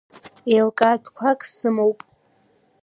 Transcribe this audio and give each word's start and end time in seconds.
Еилкаатәқәак 0.53 1.39
сымоуп. 1.53 1.99